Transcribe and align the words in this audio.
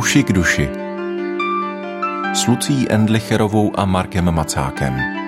Uši 0.00 0.22
k 0.24 0.32
duši 0.32 0.68
s 2.32 2.46
Lucí 2.48 2.88
Endlicherovou 2.88 3.72
a 3.76 3.84
Markem 3.84 4.24
Macákem. 4.32 5.19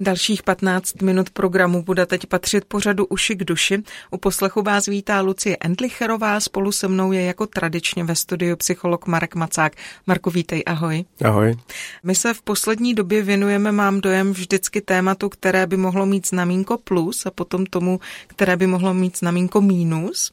Dalších 0.00 0.42
15 0.42 1.02
minut 1.02 1.30
programu 1.30 1.82
bude 1.82 2.06
teď 2.06 2.26
patřit 2.26 2.64
pořadu 2.64 3.06
Uši 3.06 3.34
k 3.34 3.44
duši. 3.44 3.82
U 4.10 4.18
poslechu 4.18 4.62
vás 4.62 4.86
vítá 4.86 5.20
Lucie 5.20 5.56
Endlicherová, 5.60 6.40
spolu 6.40 6.72
se 6.72 6.88
mnou 6.88 7.12
je 7.12 7.22
jako 7.22 7.46
tradičně 7.46 8.04
ve 8.04 8.16
studiu 8.16 8.56
psycholog 8.56 9.06
Marek 9.06 9.34
Macák. 9.34 9.72
Marku, 10.06 10.30
vítej, 10.30 10.62
ahoj. 10.66 11.04
Ahoj. 11.24 11.56
My 12.02 12.14
se 12.14 12.34
v 12.34 12.42
poslední 12.42 12.94
době 12.94 13.22
věnujeme, 13.22 13.72
mám 13.72 14.00
dojem, 14.00 14.32
vždycky 14.32 14.80
tématu, 14.80 15.28
které 15.28 15.66
by 15.66 15.76
mohlo 15.76 16.06
mít 16.06 16.26
znamínko 16.26 16.78
plus 16.78 17.26
a 17.26 17.30
potom 17.30 17.66
tomu, 17.66 18.00
které 18.26 18.56
by 18.56 18.66
mohlo 18.66 18.94
mít 18.94 19.18
znamínko 19.18 19.60
mínus. 19.60 20.32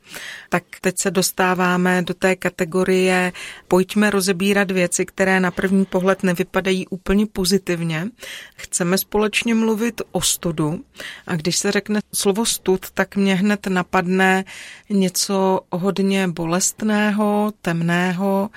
Tak 0.50 0.64
teď 0.82 1.00
se 1.00 1.12
dostáváme 1.12 2.02
do 2.02 2.14
té 2.14 2.36
kategorie 2.36 3.34
pojďme 3.68 4.10
rozebírat 4.10 4.72
věci, 4.72 5.06
které 5.06 5.40
na 5.40 5.52
první 5.52 5.86
pohled 5.86 6.24
nevypadají 6.24 6.88
úplně 6.88 7.26
pozitivně. 7.26 8.08
Chceme 8.56 8.98
společně 8.98 9.55
mluvit 9.56 10.02
o 10.12 10.22
studu 10.22 10.86
a 11.28 11.36
když 11.36 11.58
se 11.58 11.72
řekne 11.72 12.00
slovo 12.14 12.46
stud, 12.46 12.92
tak 12.94 13.16
mě 13.16 13.36
hned 13.36 13.68
napadne 13.68 14.46
něco 14.90 15.60
hodně 15.72 16.28
bolestného, 16.28 17.54
temného, 17.62 18.50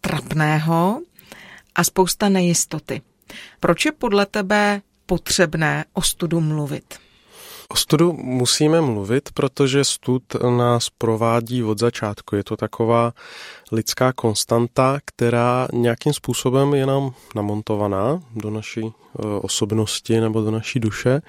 trapného 0.00 1.02
a 1.74 1.84
spousta 1.84 2.28
nejistoty. 2.28 3.02
Proč 3.60 3.84
je 3.84 3.92
podle 3.92 4.26
tebe 4.26 4.82
potřebné 5.06 5.84
o 5.92 6.02
studu 6.02 6.40
mluvit? 6.40 7.07
O 7.72 7.76
studu 7.76 8.12
musíme 8.12 8.80
mluvit, 8.80 9.28
protože 9.34 9.84
stud 9.84 10.22
nás 10.56 10.90
provádí 10.90 11.64
od 11.64 11.78
začátku. 11.78 12.36
Je 12.36 12.44
to 12.44 12.56
taková 12.56 13.12
lidská 13.72 14.12
konstanta, 14.12 14.98
která 15.04 15.68
nějakým 15.72 16.12
způsobem 16.12 16.74
je 16.74 16.86
nám 16.86 17.14
namontovaná 17.34 18.22
do 18.36 18.50
naší 18.50 18.80
e, 18.80 18.92
osobnosti 19.42 20.20
nebo 20.20 20.40
do 20.40 20.50
naší 20.50 20.80
duše 20.80 21.20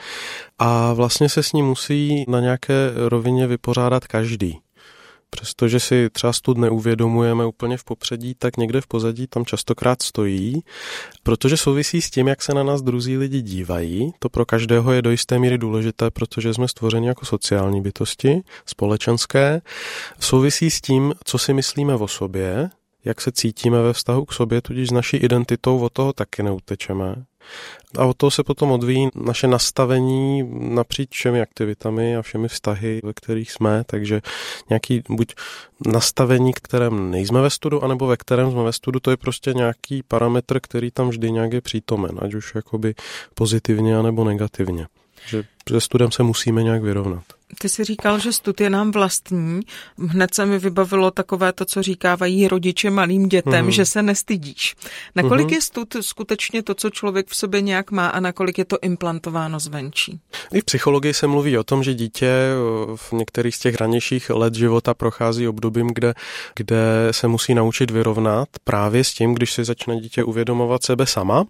a 0.60 0.94
vlastně 0.94 1.30
se 1.30 1.44
s 1.44 1.54
ní 1.54 1.64
musí 1.64 2.26
na 2.28 2.40
nějaké 2.40 2.92
rovině 2.96 3.48
vypořádat 3.48 4.08
každý. 4.08 4.60
Přestože 5.30 5.80
si 5.80 6.10
třeba 6.10 6.34
stud 6.34 6.58
neuvědomujeme 6.58 7.46
úplně 7.46 7.78
v 7.78 7.84
popředí, 7.84 8.36
tak 8.40 8.58
někde 8.58 8.82
v 8.82 8.88
pozadí 8.88 9.28
tam 9.28 9.46
častokrát 9.46 10.02
stojí, 10.02 10.64
protože 11.24 11.58
souvisí 11.58 12.02
s 12.02 12.10
tím, 12.10 12.28
jak 12.28 12.42
se 12.42 12.54
na 12.54 12.64
nás 12.64 12.82
druzí 12.82 13.18
lidi 13.18 13.42
dívají. 13.42 14.14
To 14.20 14.30
pro 14.30 14.46
každého 14.46 14.92
je 14.92 15.02
do 15.02 15.12
jisté 15.12 15.40
míry 15.40 15.58
důležité, 15.58 16.12
protože 16.12 16.54
jsme 16.54 16.68
stvořeni 16.68 17.08
jako 17.08 17.26
sociální 17.26 17.82
bytosti, 17.82 18.42
společenské. 18.66 19.62
Souvisí 20.20 20.72
s 20.72 20.82
tím, 20.82 21.14
co 21.24 21.38
si 21.38 21.54
myslíme 21.54 21.96
o 21.96 22.08
sobě, 22.08 22.70
jak 23.06 23.22
se 23.22 23.32
cítíme 23.32 23.82
ve 23.82 23.94
vztahu 23.94 24.26
k 24.26 24.34
sobě, 24.34 24.62
tudíž 24.62 24.90
s 24.90 24.92
naší 24.92 25.18
identitou 25.18 25.80
od 25.80 25.94
toho 25.94 26.14
taky 26.14 26.44
neutečeme. 26.44 27.16
A 27.98 28.06
od 28.06 28.18
toho 28.18 28.32
se 28.32 28.44
potom 28.44 28.72
odvíjí 28.72 29.10
naše 29.16 29.48
nastavení 29.48 30.50
napříč 30.76 31.10
všemi 31.12 31.42
aktivitami 31.42 32.16
a 32.16 32.22
všemi 32.22 32.48
vztahy, 32.48 33.02
ve 33.04 33.14
kterých 33.14 33.52
jsme, 33.52 33.84
takže 33.86 34.22
nějaký 34.70 35.04
buď 35.10 35.36
nastavení, 35.86 36.54
kterém 36.54 37.12
nejsme 37.12 37.42
ve 37.42 37.50
studu, 37.50 37.84
anebo 37.84 38.08
ve 38.08 38.18
kterém 38.18 38.52
jsme 38.52 38.64
ve 38.64 38.74
studu, 38.74 39.00
to 39.00 39.12
je 39.12 39.18
prostě 39.18 39.54
nějaký 39.54 40.04
parametr, 40.04 40.60
který 40.60 40.92
tam 40.92 41.10
vždy 41.10 41.32
nějak 41.32 41.54
je 41.54 41.62
přítomen, 41.62 42.12
ať 42.22 42.34
už 42.34 42.56
jakoby 42.56 42.96
pozitivně, 43.34 43.98
anebo 43.98 44.24
negativně. 44.24 44.88
Že 45.28 45.44
se 45.70 45.82
studem 45.82 46.12
se 46.12 46.24
musíme 46.24 46.64
nějak 46.64 46.84
vyrovnat. 46.84 47.24
Ty 47.58 47.70
jsi 47.70 47.84
říkal, 47.84 48.20
že 48.20 48.34
stud 48.34 48.62
je 48.62 48.70
nám 48.70 48.92
vlastní. 48.92 49.62
Hned 49.98 50.34
se 50.34 50.46
mi 50.46 50.60
vybavilo 50.60 51.12
takové 51.12 51.54
to, 51.54 51.66
co 51.66 51.84
říkávají 51.84 52.48
rodiče 52.48 52.90
malým 52.90 53.30
dětem, 53.30 53.66
mm. 53.66 53.72
že 53.72 53.86
se 53.86 54.04
nestydíš. 54.04 54.76
Nakolik 55.16 55.48
mm. 55.48 55.54
je 55.54 55.62
stud 55.62 55.96
skutečně 56.02 56.64
to, 56.64 56.76
co 56.76 56.90
člověk 56.90 57.28
v 57.28 57.36
sobě 57.36 57.62
nějak 57.62 57.92
má 57.92 58.08
a 58.08 58.20
nakolik 58.20 58.58
je 58.58 58.66
to 58.66 58.78
implantováno 58.82 59.60
zvenčí? 59.60 60.20
I 60.54 60.62
v 60.62 60.66
psychologii 60.66 61.14
se 61.14 61.28
mluví 61.28 61.58
o 61.58 61.64
tom, 61.64 61.84
že 61.84 61.94
dítě 61.94 62.28
eh, 62.28 62.56
v 62.96 63.12
některých 63.12 63.56
z 63.56 63.60
těch 63.60 63.76
ranějších 63.76 64.30
let 64.30 64.56
života 64.56 64.94
prochází 64.94 65.48
obdobím, 65.48 65.88
kde, 65.88 66.14
kde 66.56 66.78
se 67.12 67.28
musí 67.28 67.54
naučit 67.54 67.92
vyrovnat 67.92 68.50
právě 68.64 69.04
s 69.04 69.14
tím, 69.14 69.34
když 69.34 69.54
si 69.54 69.64
začne 69.64 70.00
dítě 70.00 70.24
uvědomovat 70.24 70.84
sebe 70.84 71.06
sama, 71.06 71.46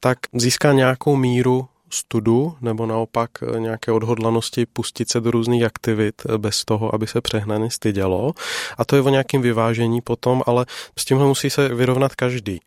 tak 0.00 0.18
získá 0.32 0.72
nějakou 0.72 1.16
míru 1.16 1.68
studu 1.94 2.54
nebo 2.60 2.86
naopak 2.86 3.30
eh, 3.42 3.60
nějaké 3.60 3.92
odhodlanosti 3.92 4.66
pustit 4.66 5.10
se 5.10 5.20
do 5.20 5.30
různých 5.30 5.64
aktivit 5.64 6.22
eh, 6.28 6.38
bez 6.38 6.64
toho, 6.64 6.94
aby 6.94 7.06
se 7.06 7.20
přehnaně 7.20 7.70
stydělo. 7.70 8.32
A 8.78 8.84
to 8.84 8.96
je 8.96 9.02
o 9.02 9.08
nějakém 9.08 9.42
vyvážení 9.42 10.00
potom, 10.00 10.42
ale 10.46 10.66
s 10.98 11.04
tímhle 11.04 11.26
musí 11.26 11.50
se 11.50 11.68
vyrovnat 11.68 12.14
každý. 12.14 12.60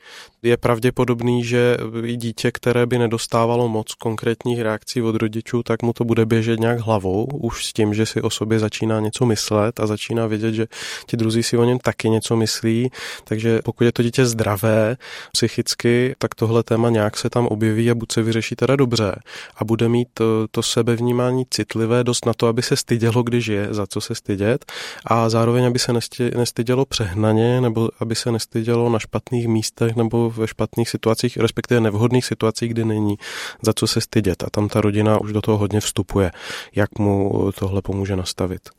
Je 0.44 0.58
pravděpodobný, 0.58 1.44
že 1.44 1.78
i 2.04 2.16
dítě, 2.16 2.52
které 2.52 2.86
by 2.86 2.98
nedostávalo 2.98 3.70
moc 3.70 3.94
konkrétních 3.94 4.62
reakcí 4.62 5.02
od 5.02 5.16
rodičů, 5.16 5.64
tak 5.64 5.82
mu 5.82 5.94
to 5.94 6.04
bude 6.04 6.26
běžet 6.26 6.60
nějak 6.60 6.80
hlavou, 6.80 7.26
už 7.26 7.66
s 7.66 7.74
tím, 7.74 7.94
že 7.94 8.06
si 8.06 8.22
o 8.22 8.30
sobě 8.30 8.60
začíná 8.60 9.00
něco 9.00 9.26
myslet 9.26 9.80
a 9.80 9.88
začíná 9.88 10.28
vědět, 10.28 10.54
že 10.54 10.68
ti 11.08 11.18
druzí 11.18 11.44
si 11.44 11.58
o 11.58 11.64
něm 11.64 11.80
taky 11.80 12.10
něco 12.10 12.36
myslí. 12.36 12.92
Takže 13.24 13.60
pokud 13.64 13.84
je 13.84 13.92
to 13.92 14.04
dítě 14.04 14.26
zdravé 14.26 14.98
psychicky, 15.32 16.16
tak 16.18 16.36
tohle 16.36 16.64
téma 16.64 16.90
nějak 16.90 17.18
se 17.18 17.30
tam 17.30 17.48
objeví 17.48 17.92
a 17.92 17.96
buď 17.96 18.12
se 18.12 18.24
vyřeší 18.24 18.56
teda 18.56 18.76
dobře, 18.76 19.15
a 19.56 19.66
bude 19.66 19.90
mít 19.90 20.08
to, 20.14 20.48
to 20.52 20.64
sebevnímání 20.64 21.46
citlivé 21.50 22.04
dost 22.04 22.26
na 22.26 22.34
to, 22.34 22.48
aby 22.48 22.62
se 22.62 22.76
stydělo, 22.76 23.24
když 23.24 23.48
je, 23.48 23.68
za 23.72 23.88
co 23.88 24.02
se 24.02 24.16
stydět 24.16 24.66
a 25.06 25.30
zároveň, 25.30 25.66
aby 25.66 25.80
se 25.80 25.94
nestydělo 26.36 26.86
přehnaně 26.86 27.62
nebo 27.62 27.90
aby 28.00 28.16
se 28.16 28.32
nestydělo 28.32 28.90
na 28.90 29.00
špatných 29.00 29.48
místech 29.48 29.96
nebo 29.96 30.30
ve 30.30 30.48
špatných 30.48 30.90
situacích, 30.90 31.38
respektive 31.38 31.82
nevhodných 31.82 32.26
situacích, 32.26 32.72
kdy 32.72 32.86
není 32.86 33.16
za 33.62 33.74
co 33.74 33.88
se 33.88 34.02
stydět. 34.02 34.44
A 34.44 34.50
tam 34.50 34.68
ta 34.68 34.82
rodina 34.82 35.22
už 35.22 35.34
do 35.34 35.42
toho 35.42 35.58
hodně 35.58 35.80
vstupuje, 35.82 36.32
jak 36.76 37.00
mu 37.00 37.52
tohle 37.60 37.82
pomůže 37.82 38.16
nastavit. 38.16 38.70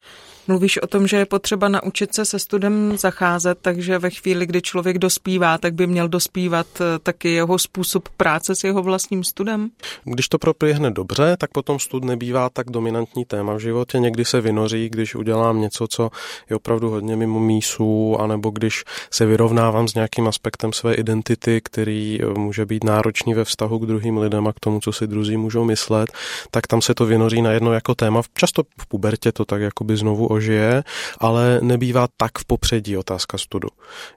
Mluvíš 0.48 0.78
o 0.82 0.86
tom, 0.86 1.06
že 1.06 1.16
je 1.16 1.26
potřeba 1.26 1.68
naučit 1.68 2.14
se 2.14 2.24
se 2.24 2.38
studem 2.38 2.98
zacházet, 2.98 3.58
takže 3.62 3.98
ve 3.98 4.10
chvíli, 4.10 4.46
kdy 4.46 4.62
člověk 4.62 4.98
dospívá, 4.98 5.58
tak 5.58 5.74
by 5.74 5.86
měl 5.86 6.08
dospívat 6.08 6.66
eh, 6.80 6.98
taky 6.98 7.30
jeho 7.30 7.58
způsob 7.58 8.08
práce 8.08 8.54
s 8.54 8.64
jeho 8.64 8.82
vlastním 8.82 9.24
studem? 9.24 9.70
Když 10.04 10.28
to 10.28 10.38
propěhne 10.38 10.90
dobře, 10.90 11.36
tak 11.38 11.50
potom 11.50 11.78
stud 11.78 12.04
nebývá 12.04 12.50
tak 12.50 12.70
dominantní 12.70 13.24
téma 13.24 13.54
v 13.54 13.58
životě. 13.58 13.98
Někdy 13.98 14.24
se 14.24 14.40
vynoří, 14.40 14.88
když 14.88 15.14
udělám 15.14 15.60
něco, 15.60 15.86
co 15.88 16.10
je 16.50 16.56
opravdu 16.56 16.90
hodně 16.90 17.16
mimo 17.16 17.40
mísu, 17.40 18.16
anebo 18.20 18.50
když 18.50 18.84
se 19.10 19.26
vyrovnávám 19.26 19.88
s 19.88 19.94
nějakým 19.94 20.28
aspektem 20.28 20.72
své 20.72 20.94
identity, 20.94 21.60
který 21.64 22.18
eh, 22.22 22.38
může 22.38 22.66
být 22.66 22.84
náročný 22.84 23.34
ve 23.34 23.44
vztahu 23.44 23.78
k 23.78 23.86
druhým 23.86 24.18
lidem 24.18 24.46
a 24.46 24.52
k 24.52 24.60
tomu, 24.60 24.80
co 24.80 24.92
si 24.92 25.06
druzí 25.06 25.36
můžou 25.36 25.64
myslet, 25.64 26.12
tak 26.50 26.66
tam 26.66 26.82
se 26.82 26.94
to 26.94 27.06
vynoří 27.06 27.42
najednou 27.42 27.72
jako 27.72 27.94
téma. 27.94 28.22
Často 28.34 28.62
v 28.80 28.86
pubertě 28.86 29.32
to 29.32 29.44
tak 29.44 29.60
jakoby 29.60 29.96
znovu 29.96 30.35
ožije, 30.36 30.84
ale 31.18 31.60
nebývá 31.62 32.08
tak 32.16 32.38
v 32.38 32.44
popředí 32.44 32.96
otázka 32.96 33.38
studu. 33.38 33.68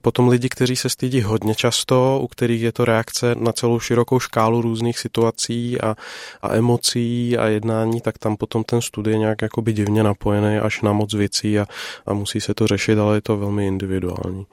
Potom 0.01 0.27
lidi, 0.27 0.49
kteří 0.49 0.75
se 0.75 0.89
stydí 0.89 1.21
hodně 1.21 1.55
často, 1.55 2.19
u 2.21 2.27
kterých 2.27 2.61
je 2.61 2.71
to 2.71 2.85
reakce 2.85 3.35
na 3.35 3.51
celou 3.51 3.79
širokou 3.79 4.19
škálu 4.19 4.61
různých 4.61 4.99
situací 4.99 5.81
a, 5.81 5.95
a 6.41 6.55
emocí 6.55 7.37
a 7.37 7.45
jednání, 7.47 8.01
tak 8.01 8.17
tam 8.17 8.37
potom 8.37 8.63
ten 8.63 8.81
stud 8.81 9.07
je 9.07 9.17
nějak 9.17 9.41
jakoby 9.41 9.73
divně 9.73 10.03
napojený 10.03 10.57
až 10.57 10.81
na 10.81 10.93
moc 10.93 11.13
věcí 11.13 11.59
a, 11.59 11.65
a 12.05 12.13
musí 12.13 12.41
se 12.41 12.53
to 12.53 12.67
řešit, 12.67 12.99
ale 12.99 13.17
je 13.17 13.21
to 13.21 13.37
velmi 13.37 13.67
individuální. 13.67 14.45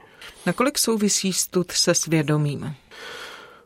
Nakolik 0.45 0.77
souvisí 0.77 1.33
stud 1.33 1.71
se 1.71 1.93
svědomím? 1.93 2.75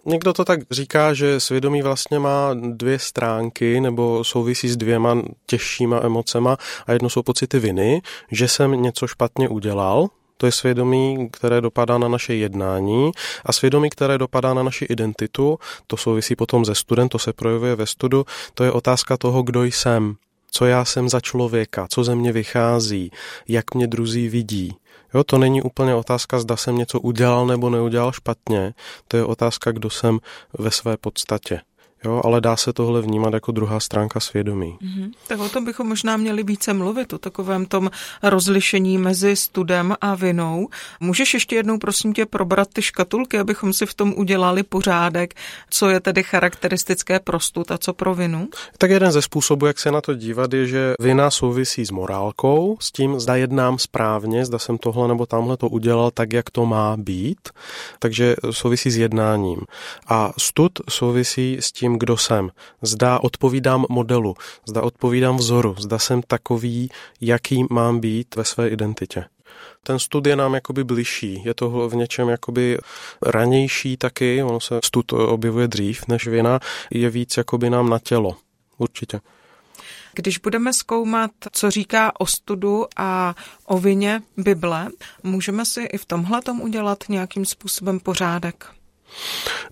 Někdo 0.05 0.33
to 0.33 0.45
tak 0.45 0.59
říká, 0.71 1.13
že 1.13 1.39
svědomí 1.39 1.81
vlastně 1.81 2.19
má 2.19 2.49
dvě 2.53 2.99
stránky 2.99 3.81
nebo 3.81 4.23
souvisí 4.23 4.69
s 4.69 4.77
dvěma 4.77 5.21
těžšíma 5.45 5.99
emocema. 6.03 6.57
A 6.87 6.91
jedno 6.91 7.09
jsou 7.09 7.23
pocity 7.23 7.59
viny, 7.59 8.01
že 8.31 8.47
jsem 8.47 8.81
něco 8.81 9.07
špatně 9.07 9.49
udělal, 9.49 10.07
to 10.37 10.45
je 10.45 10.51
svědomí, 10.51 11.29
které 11.31 11.61
dopadá 11.61 11.97
na 11.97 12.07
naše 12.07 12.35
jednání. 12.35 13.11
A 13.45 13.53
svědomí, 13.53 13.89
které 13.89 14.17
dopadá 14.17 14.53
na 14.53 14.63
naši 14.63 14.85
identitu, 14.85 15.59
to 15.87 15.97
souvisí 15.97 16.35
potom 16.35 16.65
ze 16.65 16.75
student, 16.75 17.11
to 17.11 17.19
se 17.19 17.33
projevuje 17.33 17.75
ve 17.75 17.85
studu, 17.85 18.25
to 18.53 18.63
je 18.63 18.71
otázka 18.71 19.17
toho, 19.17 19.43
kdo 19.43 19.63
jsem, 19.63 20.15
co 20.51 20.65
já 20.65 20.85
jsem 20.85 21.09
za 21.09 21.19
člověka, 21.19 21.87
co 21.89 22.03
ze 22.03 22.15
mě 22.15 22.31
vychází, 22.31 23.11
jak 23.47 23.75
mě 23.75 23.87
druzí 23.87 24.29
vidí. 24.29 24.77
Jo, 25.13 25.23
to 25.23 25.37
není 25.37 25.61
úplně 25.61 25.95
otázka, 25.95 26.39
zda 26.39 26.57
jsem 26.57 26.77
něco 26.77 26.99
udělal 26.99 27.47
nebo 27.47 27.69
neudělal 27.69 28.11
špatně, 28.11 28.73
to 29.07 29.17
je 29.17 29.23
otázka, 29.23 29.71
kdo 29.71 29.89
jsem 29.89 30.19
ve 30.59 30.71
své 30.71 30.97
podstatě. 30.97 31.61
Jo, 32.05 32.21
ale 32.25 32.41
dá 32.41 32.55
se 32.55 32.73
tohle 32.73 33.01
vnímat 33.01 33.33
jako 33.33 33.51
druhá 33.51 33.79
stránka 33.79 34.19
svědomí. 34.19 34.77
Mm-hmm. 34.81 35.11
Tak 35.27 35.39
o 35.39 35.49
tom 35.49 35.65
bychom 35.65 35.87
možná 35.87 36.17
měli 36.17 36.43
více 36.43 36.73
mluvit, 36.73 37.13
o 37.13 37.17
takovém 37.17 37.65
tom 37.65 37.91
rozlišení 38.23 38.97
mezi 38.97 39.35
studem 39.35 39.95
a 40.01 40.15
vinou. 40.15 40.67
Můžeš 40.99 41.33
ještě 41.33 41.55
jednou, 41.55 41.77
prosím 41.77 42.13
tě, 42.13 42.25
probrat 42.25 42.67
ty 42.73 42.81
škatulky, 42.81 43.39
abychom 43.39 43.73
si 43.73 43.85
v 43.85 43.93
tom 43.93 44.13
udělali 44.17 44.63
pořádek, 44.63 45.33
co 45.69 45.89
je 45.89 45.99
tedy 45.99 46.23
charakteristické 46.23 47.19
pro 47.19 47.39
stud 47.39 47.71
a 47.71 47.77
co 47.77 47.93
pro 47.93 48.15
vinu? 48.15 48.49
Tak 48.77 48.91
jeden 48.91 49.11
ze 49.11 49.21
způsobů, 49.21 49.65
jak 49.65 49.79
se 49.79 49.91
na 49.91 50.01
to 50.01 50.13
dívat, 50.13 50.53
je, 50.53 50.67
že 50.67 50.93
vina 50.99 51.31
souvisí 51.31 51.85
s 51.85 51.91
morálkou, 51.91 52.77
s 52.79 52.91
tím, 52.91 53.19
zda 53.19 53.35
jednám 53.35 53.79
správně, 53.79 54.45
zda 54.45 54.59
jsem 54.59 54.77
tohle 54.77 55.07
nebo 55.07 55.25
tamhle 55.25 55.57
to 55.57 55.69
udělal 55.69 56.11
tak, 56.11 56.33
jak 56.33 56.49
to 56.49 56.65
má 56.65 56.97
být. 56.97 57.49
Takže 57.99 58.35
souvisí 58.51 58.91
s 58.91 58.97
jednáním. 58.97 59.59
A 60.07 60.31
stud 60.37 60.71
souvisí 60.89 61.57
s 61.59 61.71
tím, 61.71 61.90
kdo 61.97 62.17
jsem. 62.17 62.49
Zda 62.81 63.19
odpovídám 63.19 63.85
modelu, 63.89 64.35
zda 64.67 64.81
odpovídám 64.81 65.37
vzoru, 65.37 65.75
zda 65.79 65.99
jsem 65.99 66.21
takový, 66.21 66.89
jaký 67.21 67.65
mám 67.69 67.99
být 67.99 68.35
ve 68.35 68.43
své 68.43 68.69
identitě. 68.69 69.25
Ten 69.83 69.99
stud 69.99 70.27
je 70.27 70.35
nám 70.35 70.53
jakoby 70.53 70.83
bližší, 70.83 71.41
je 71.45 71.53
to 71.53 71.89
v 71.89 71.95
něčem 71.95 72.29
jakoby 72.29 72.77
ranější 73.25 73.97
taky, 73.97 74.43
ono 74.43 74.59
se 74.59 74.79
stud 74.83 75.13
objevuje 75.13 75.67
dřív 75.67 76.07
než 76.07 76.27
vina, 76.27 76.59
je 76.91 77.09
víc 77.09 77.37
jakoby 77.37 77.69
nám 77.69 77.89
na 77.89 77.99
tělo, 77.99 78.35
určitě. 78.77 79.19
Když 80.13 80.37
budeme 80.37 80.73
zkoumat, 80.73 81.31
co 81.51 81.71
říká 81.71 82.19
o 82.19 82.25
studu 82.25 82.85
a 82.97 83.35
o 83.65 83.77
vině 83.77 84.21
Bible, 84.37 84.87
můžeme 85.23 85.65
si 85.65 85.81
i 85.81 85.97
v 85.97 86.05
tomhle 86.05 86.41
udělat 86.61 87.03
nějakým 87.09 87.45
způsobem 87.45 87.99
pořádek. 87.99 88.80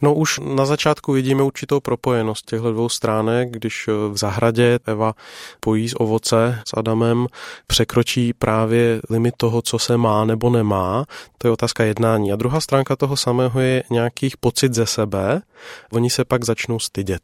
No 0.01 0.13
už 0.13 0.39
na 0.39 0.65
začátku 0.65 1.11
vidíme 1.11 1.43
určitou 1.43 1.79
propojenost 1.79 2.45
těchto 2.45 2.71
dvou 2.71 2.89
stránek, 2.89 3.51
když 3.51 3.87
v 3.87 4.17
zahradě 4.17 4.79
Eva 4.85 5.13
pojí 5.59 5.89
z 5.89 5.93
ovoce 5.97 6.61
s 6.67 6.77
Adamem, 6.77 7.27
překročí 7.67 8.33
právě 8.33 9.01
limit 9.09 9.33
toho, 9.37 9.61
co 9.61 9.79
se 9.79 9.97
má 9.97 10.25
nebo 10.25 10.49
nemá, 10.49 11.05
to 11.37 11.47
je 11.47 11.51
otázka 11.51 11.83
jednání. 11.83 12.31
A 12.31 12.35
druhá 12.35 12.61
stránka 12.61 12.95
toho 12.95 13.17
samého 13.17 13.59
je 13.59 13.83
nějakých 13.89 14.37
pocit 14.37 14.73
ze 14.73 14.85
sebe, 14.85 15.41
oni 15.91 16.09
se 16.09 16.25
pak 16.25 16.45
začnou 16.45 16.79
stydět. 16.79 17.21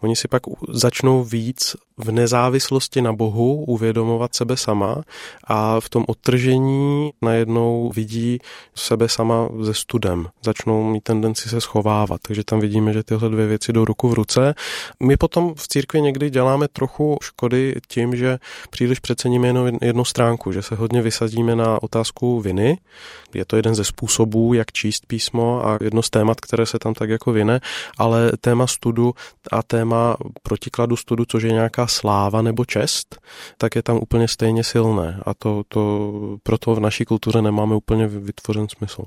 Oni 0.00 0.16
si 0.16 0.28
pak 0.28 0.42
začnou 0.68 1.24
víc 1.24 1.76
v 1.96 2.10
nezávislosti 2.10 3.02
na 3.02 3.12
Bohu 3.12 3.64
uvědomovat 3.64 4.34
sebe 4.34 4.56
sama 4.56 5.02
a 5.44 5.80
v 5.80 5.88
tom 5.88 6.04
odtržení 6.08 7.10
najednou 7.22 7.92
vidí 7.94 8.38
sebe 8.74 9.08
sama 9.08 9.48
ze 9.60 9.74
studem. 9.74 10.28
Začnou 10.44 10.90
mít 10.90 11.04
tendenci 11.04 11.48
se 11.48 11.57
schovávat, 11.60 12.20
takže 12.22 12.44
tam 12.44 12.60
vidíme, 12.60 12.92
že 12.92 13.02
tyhle 13.02 13.28
dvě 13.28 13.46
věci 13.46 13.72
jdou 13.72 13.84
ruku 13.84 14.08
v 14.08 14.14
ruce. 14.14 14.54
My 15.02 15.16
potom 15.16 15.54
v 15.54 15.68
církvi 15.68 16.00
někdy 16.00 16.30
děláme 16.30 16.68
trochu 16.68 17.18
škody 17.22 17.74
tím, 17.88 18.16
že 18.16 18.38
příliš 18.70 18.98
přeceníme 18.98 19.46
jenom 19.46 19.78
jednu 19.82 20.04
stránku, 20.04 20.52
že 20.52 20.62
se 20.62 20.74
hodně 20.74 21.02
vysadíme 21.02 21.56
na 21.56 21.82
otázku 21.82 22.40
viny. 22.40 22.78
Je 23.34 23.44
to 23.44 23.56
jeden 23.56 23.74
ze 23.74 23.84
způsobů, 23.84 24.54
jak 24.54 24.72
číst 24.72 25.06
písmo 25.06 25.66
a 25.66 25.78
jedno 25.80 26.02
z 26.02 26.10
témat, 26.10 26.40
které 26.40 26.66
se 26.66 26.78
tam 26.78 26.94
tak 26.94 27.10
jako 27.10 27.32
vyne, 27.32 27.60
ale 27.98 28.32
téma 28.40 28.66
studu 28.66 29.14
a 29.52 29.62
téma 29.62 30.16
protikladu 30.42 30.96
studu, 30.96 31.24
což 31.28 31.42
je 31.42 31.52
nějaká 31.52 31.86
sláva 31.86 32.42
nebo 32.42 32.64
čest, 32.64 33.20
tak 33.58 33.76
je 33.76 33.82
tam 33.82 33.96
úplně 33.96 34.28
stejně 34.28 34.64
silné 34.64 35.20
a 35.26 35.34
to, 35.34 35.62
to 35.68 36.10
proto 36.42 36.74
v 36.74 36.80
naší 36.80 37.04
kultuře 37.04 37.42
nemáme 37.42 37.74
úplně 37.74 38.06
vytvořen 38.06 38.68
smysl. 38.68 39.02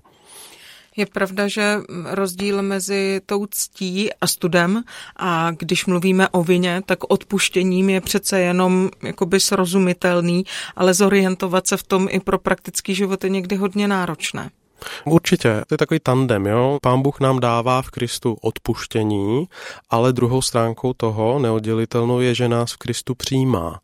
Je 0.97 1.05
pravda, 1.05 1.47
že 1.47 1.77
rozdíl 2.05 2.61
mezi 2.61 3.21
tou 3.25 3.45
ctí 3.45 4.09
a 4.13 4.27
studem 4.27 4.83
a 5.15 5.51
když 5.51 5.85
mluvíme 5.85 6.29
o 6.29 6.43
vině, 6.43 6.81
tak 6.85 6.99
odpuštěním 7.07 7.89
je 7.89 8.01
přece 8.01 8.39
jenom 8.39 8.89
jakoby 9.03 9.39
srozumitelný, 9.39 10.43
ale 10.75 10.93
zorientovat 10.93 11.67
se 11.67 11.77
v 11.77 11.83
tom 11.83 12.07
i 12.11 12.19
pro 12.19 12.39
praktický 12.39 12.95
život 12.95 13.23
je 13.23 13.29
někdy 13.29 13.55
hodně 13.55 13.87
náročné. 13.87 14.49
Určitě, 15.05 15.61
to 15.67 15.73
je 15.73 15.77
takový 15.77 15.99
tandem, 16.03 16.45
jo. 16.45 16.79
Pán 16.81 17.01
Bůh 17.01 17.19
nám 17.19 17.39
dává 17.39 17.81
v 17.81 17.89
Kristu 17.89 18.37
odpuštění, 18.41 19.45
ale 19.89 20.13
druhou 20.13 20.41
stránkou 20.41 20.93
toho 20.93 21.39
neoddělitelnou 21.39 22.19
je, 22.19 22.35
že 22.35 22.49
nás 22.49 22.71
v 22.71 22.77
Kristu 22.77 23.15
přijímá. 23.15 23.79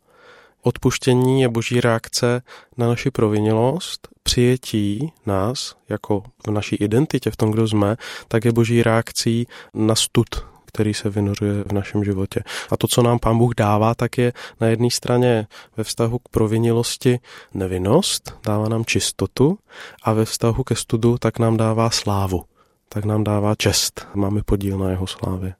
Odpuštění 0.62 1.42
je 1.42 1.48
boží 1.48 1.80
reakce 1.80 2.42
na 2.76 2.88
naši 2.88 3.10
provinělost, 3.10 4.08
přijetí 4.22 5.12
nás 5.26 5.76
jako 5.88 6.22
v 6.46 6.50
naší 6.50 6.76
identitě, 6.76 7.30
v 7.30 7.36
tom, 7.36 7.50
kdo 7.50 7.68
jsme, 7.68 7.96
tak 8.28 8.44
je 8.44 8.52
boží 8.52 8.82
reakcí 8.82 9.46
na 9.74 9.94
stud, 9.94 10.26
který 10.66 10.94
se 10.94 11.10
vynořuje 11.10 11.64
v 11.64 11.72
našem 11.72 12.04
životě. 12.04 12.40
A 12.70 12.76
to, 12.76 12.88
co 12.88 13.02
nám 13.02 13.18
Pán 13.18 13.38
Bůh 13.38 13.54
dává, 13.54 13.94
tak 13.94 14.18
je 14.18 14.32
na 14.60 14.66
jedné 14.66 14.90
straně 14.90 15.46
ve 15.76 15.84
vztahu 15.84 16.18
k 16.18 16.28
provinilosti 16.28 17.18
nevinnost, 17.54 18.34
dává 18.46 18.68
nám 18.68 18.84
čistotu 18.84 19.58
a 20.02 20.12
ve 20.12 20.24
vztahu 20.24 20.64
ke 20.64 20.74
studu 20.74 21.18
tak 21.18 21.38
nám 21.38 21.56
dává 21.56 21.90
slávu, 21.90 22.44
tak 22.88 23.04
nám 23.04 23.24
dává 23.24 23.54
čest. 23.54 24.06
Máme 24.14 24.42
podíl 24.42 24.78
na 24.78 24.90
jeho 24.90 25.06
slávě. 25.06 25.54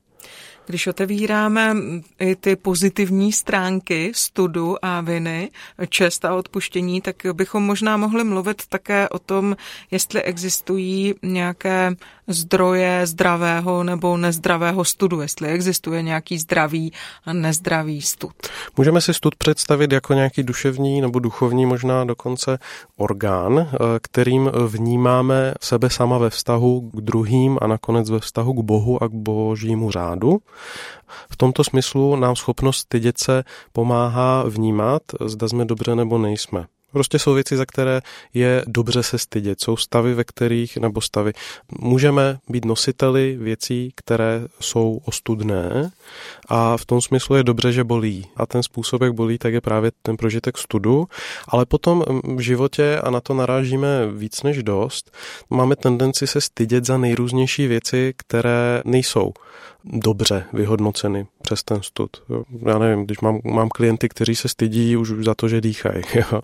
Když 0.69 0.87
otevíráme 0.87 1.76
i 2.20 2.37
ty 2.37 2.56
pozitivní 2.56 3.32
stránky 3.32 4.12
studu 4.15 4.76
a 4.85 5.00
viny, 5.00 5.50
čest 5.88 6.25
a 6.25 6.35
odpuštění, 6.35 7.00
tak 7.00 7.17
bychom 7.32 7.62
možná 7.62 7.97
mohli 7.97 8.25
mluvit 8.25 8.62
také 8.69 9.09
o 9.09 9.19
tom, 9.19 9.56
jestli 9.91 10.23
existují 10.23 11.15
nějaké 11.23 11.97
zdroje 12.26 13.06
zdravého 13.06 13.85
nebo 13.85 14.17
nezdravého 14.17 14.85
studu, 14.85 15.20
jestli 15.20 15.49
existuje 15.49 16.03
nějaký 16.03 16.38
zdravý 16.38 16.93
a 17.25 17.32
nezdravý 17.32 18.03
stud. 18.03 18.32
Můžeme 18.76 19.00
si 19.00 19.14
stud 19.14 19.35
představit 19.35 19.93
jako 19.93 20.14
nějaký 20.14 20.43
duševní 20.43 21.00
nebo 21.00 21.19
duchovní 21.19 21.67
možná 21.67 22.05
dokonce 22.05 22.59
orgán, 22.97 23.59
eh, 23.59 23.76
kterým 24.03 24.50
vnímáme 24.67 25.55
sebe 25.61 25.91
sama 25.91 26.19
ve 26.19 26.31
vztahu 26.31 26.91
k 26.94 27.00
druhým 27.00 27.59
a 27.62 27.67
nakonec 27.67 28.11
ve 28.11 28.21
vztahu 28.21 28.53
k 28.53 28.64
Bohu 28.64 29.03
a 29.03 29.09
k 29.09 29.12
božímu 29.12 29.91
řádu. 29.91 30.38
V 31.31 31.37
tomto 31.37 31.65
smyslu 31.65 32.17
nám 32.17 32.37
schopnost 32.37 32.79
stydět 32.79 33.19
se 33.19 33.45
pomáhá 33.73 34.43
vnímat, 34.43 35.03
zda 35.21 35.49
jsme 35.49 35.65
dobře 35.65 35.95
nebo 35.95 36.19
nejsme. 36.19 36.67
Prostě 36.93 37.19
jsou 37.19 37.35
věci, 37.35 37.57
za 37.57 37.67
které 37.67 38.01
je 38.35 38.65
dobře 38.67 39.03
se 39.03 39.19
stydět. 39.19 39.61
Jsou 39.61 39.77
stavy, 39.77 40.15
ve 40.15 40.25
kterých, 40.25 40.77
nebo 40.77 41.01
stavy, 41.01 41.33
můžeme 41.81 42.39
být 42.49 42.65
nositeli 42.65 43.37
věcí, 43.41 43.93
které 43.97 44.41
jsou 44.61 45.01
ostudné 45.05 45.91
a 46.49 46.77
v 46.77 46.85
tom 46.85 47.00
smyslu 47.00 47.37
je 47.37 47.43
dobře, 47.43 47.73
že 47.73 47.85
bolí. 47.85 48.27
A 48.37 48.47
ten 48.47 48.62
způsob, 48.62 49.03
jak 49.03 49.12
bolí, 49.12 49.38
tak 49.38 49.53
je 49.53 49.61
právě 49.61 49.91
ten 50.03 50.17
prožitek 50.17 50.59
studu. 50.59 51.09
Ale 51.49 51.67
potom 51.67 52.05
v 52.37 52.41
životě, 52.41 52.99
a 52.99 53.11
na 53.11 53.21
to 53.21 53.35
narážíme 53.35 54.07
víc 54.12 54.43
než 54.43 54.62
dost, 54.62 55.11
máme 55.50 55.77
tendenci 55.77 56.27
se 56.27 56.41
stydět 56.41 56.85
za 56.85 56.99
nejrůznější 56.99 57.67
věci, 57.67 58.15
které 58.17 58.83
nejsou 58.85 59.33
dobře 59.85 60.44
vyhodnoceny 60.52 61.26
přes 61.42 61.62
ten 61.64 61.82
stud. 61.82 62.11
Já 62.66 62.78
nevím, 62.78 63.04
když 63.04 63.20
mám, 63.20 63.40
mám 63.44 63.68
klienty, 63.68 64.08
kteří 64.08 64.37
se 64.37 64.49
stydí 64.49 64.97
už 64.97 65.11
za 65.25 65.35
to, 65.35 65.49
že 65.49 65.61
dýchají, 65.61 66.02
jo. 66.14 66.40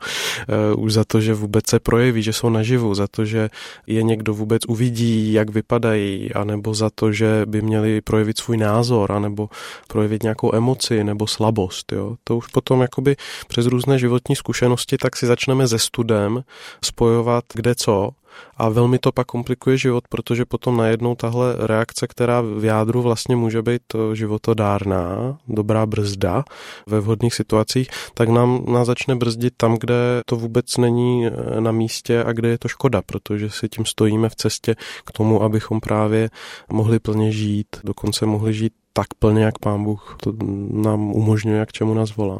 E, 0.49 0.75
už 0.75 0.93
za 0.93 1.05
to, 1.05 1.21
že 1.21 1.35
vůbec 1.35 1.67
se 1.71 1.81
projeví, 1.81 2.23
že 2.23 2.33
jsou 2.33 2.49
naživu, 2.49 2.95
za 2.95 3.07
to, 3.07 3.25
že 3.25 3.51
je 3.87 4.03
někdo 4.03 4.35
vůbec 4.35 4.63
uvidí, 4.69 5.33
jak 5.33 5.51
vypadají, 5.51 6.35
anebo 6.35 6.75
za 6.75 6.91
to, 6.95 7.13
že 7.13 7.43
by 7.47 7.63
měli 7.63 8.01
projevit 8.01 8.39
svůj 8.39 8.57
názor, 8.57 9.13
anebo 9.13 9.49
projevit 9.89 10.23
nějakou 10.23 10.55
emoci 10.55 11.05
nebo 11.05 11.27
slabost. 11.27 11.93
Jo. 11.93 12.17
To 12.25 12.37
už 12.37 12.47
potom 12.47 12.81
jakoby 12.81 13.17
přes 13.49 13.67
různé 13.67 13.99
životní 13.99 14.37
zkušenosti 14.37 14.97
tak 14.99 15.17
si 15.17 15.27
začneme 15.27 15.67
ze 15.67 15.79
studem 15.79 16.45
spojovat 16.85 17.45
kde 17.55 17.75
co 17.75 18.11
a 18.57 18.69
velmi 18.69 18.99
to 18.99 19.13
pak 19.13 19.27
komplikuje 19.27 19.79
život, 19.79 20.05
protože 20.09 20.45
potom 20.45 20.77
najednou 20.77 21.15
tahle 21.15 21.57
reakce, 21.59 22.07
která 22.07 22.41
v 22.41 22.65
jádru 22.65 23.03
vlastně 23.03 23.37
může 23.37 23.63
být 23.63 23.83
životodárná, 24.13 25.39
dobrá 25.49 25.87
brzda 25.87 26.45
ve 26.87 27.01
vhodných 27.01 27.35
situacích, 27.35 27.89
tak 28.15 28.29
nám 28.29 28.65
nás 28.69 28.87
začne 28.87 29.17
brzdit 29.17 29.55
tam, 29.57 29.77
kde 29.81 29.95
to 30.27 30.37
vůbec 30.37 30.77
není 30.77 31.27
eh, 31.27 31.61
na 31.61 31.73
místě 31.73 32.25
a 32.25 32.33
kde 32.33 32.49
je 32.49 32.59
to 32.59 32.69
škoda, 32.69 33.03
protože 33.03 33.51
si 33.51 33.69
tím 33.69 33.85
stojíme 33.85 34.29
v 34.29 34.37
cestě 34.37 34.77
k 35.05 35.13
tomu, 35.13 35.43
abychom 35.43 35.81
právě 35.81 36.31
mohli 36.73 36.99
plně 36.99 37.33
žít, 37.33 37.67
dokonce 37.85 38.27
mohli 38.27 38.55
žít 38.55 38.73
tak 38.93 39.07
plně, 39.19 39.45
jak 39.45 39.59
Pán 39.59 39.85
Bůh 39.85 40.17
to 40.23 40.33
nám 40.71 41.13
umožňuje, 41.13 41.67
k 41.67 41.73
čemu 41.73 41.95
nás 41.95 42.17
volá. 42.17 42.39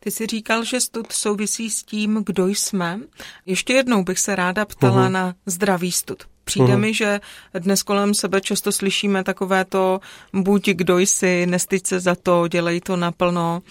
Ty 0.00 0.10
jsi 0.10 0.26
říkal, 0.26 0.64
že 0.64 0.80
stud 0.80 1.12
souvisí 1.12 1.70
s 1.70 1.82
tím, 1.82 2.22
kdo 2.26 2.46
jsme. 2.46 3.00
Ještě 3.46 3.72
jednou 3.72 4.04
bych 4.04 4.18
se 4.18 4.36
ráda 4.36 4.64
ptala 4.64 5.08
uh-huh. 5.08 5.12
na 5.12 5.34
zdravý 5.46 5.92
stud. 5.92 6.22
Přijde 6.44 6.66
uh-huh. 6.66 6.78
mi, 6.78 6.94
že 6.94 7.20
dnes 7.58 7.82
kolem 7.82 8.14
sebe 8.14 8.40
často 8.40 8.72
slyšíme 8.72 9.24
takové 9.24 9.64
to 9.64 10.00
buď 10.32 10.68
kdo 10.68 10.98
jsi, 10.98 11.46
nestyď 11.46 11.86
se 11.86 12.00
za 12.00 12.14
to, 12.14 12.48
dělej 12.48 12.80
to 12.80 12.96
naplno. 12.96 13.62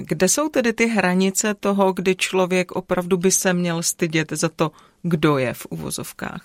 Kde 0.00 0.28
jsou 0.28 0.48
tedy 0.48 0.72
ty 0.72 0.86
hranice 0.86 1.54
toho, 1.54 1.92
kdy 1.92 2.16
člověk 2.16 2.72
opravdu 2.72 3.16
by 3.16 3.30
se 3.30 3.52
měl 3.52 3.82
stydět 3.82 4.32
za 4.32 4.48
to, 4.48 4.70
kdo 5.04 5.38
je 5.38 5.54
v 5.54 5.66
uvozovkách. 5.70 6.42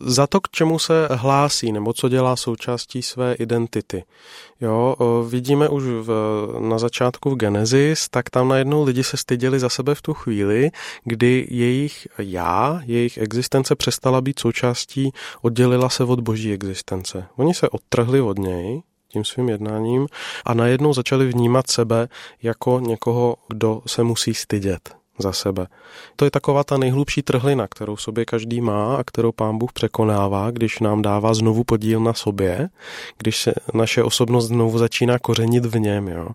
Za 0.00 0.26
to, 0.26 0.40
k 0.40 0.50
čemu 0.50 0.78
se 0.78 1.08
hlásí, 1.10 1.72
nebo 1.72 1.92
co 1.92 2.08
dělá 2.08 2.36
součástí 2.36 3.02
své 3.02 3.34
identity. 3.34 4.04
Jo, 4.60 4.96
vidíme 5.28 5.68
už 5.68 5.84
v, 5.84 6.10
na 6.60 6.78
začátku 6.78 7.30
v 7.30 7.36
Genesis, 7.36 8.08
tak 8.08 8.30
tam 8.30 8.48
najednou 8.48 8.84
lidi 8.84 9.04
se 9.04 9.16
styděli 9.16 9.58
za 9.60 9.68
sebe 9.68 9.94
v 9.94 10.02
tu 10.02 10.14
chvíli, 10.14 10.70
kdy 11.04 11.46
jejich 11.50 12.08
já, 12.18 12.80
jejich 12.84 13.18
existence 13.18 13.76
přestala 13.76 14.20
být 14.20 14.38
součástí, 14.38 15.12
oddělila 15.42 15.88
se 15.88 16.04
od 16.04 16.20
boží 16.20 16.52
existence. 16.52 17.26
Oni 17.36 17.54
se 17.54 17.68
odtrhli 17.68 18.20
od 18.20 18.38
něj, 18.38 18.82
tím 19.08 19.24
svým 19.24 19.48
jednáním 19.48 20.06
a 20.44 20.54
najednou 20.54 20.94
začali 20.94 21.28
vnímat 21.28 21.70
sebe 21.70 22.08
jako 22.42 22.80
někoho, 22.80 23.36
kdo 23.48 23.82
se 23.86 24.02
musí 24.02 24.34
stydět 24.34 25.01
za 25.18 25.32
sebe. 25.32 25.66
To 26.16 26.24
je 26.24 26.30
taková 26.30 26.64
ta 26.64 26.76
nejhlubší 26.76 27.22
trhlina, 27.22 27.68
kterou 27.68 27.96
sobě 27.96 28.24
každý 28.24 28.60
má 28.60 28.96
a 28.96 29.04
kterou 29.04 29.32
pán 29.32 29.58
Bůh 29.58 29.72
překonává, 29.72 30.50
když 30.50 30.78
nám 30.78 31.02
dává 31.02 31.34
znovu 31.34 31.64
podíl 31.64 32.00
na 32.00 32.14
sobě, 32.14 32.68
když 33.18 33.42
se 33.42 33.54
naše 33.74 34.02
osobnost 34.02 34.46
znovu 34.46 34.78
začíná 34.78 35.18
kořenit 35.18 35.66
v 35.66 35.78
něm. 35.78 36.08
Jo. 36.08 36.28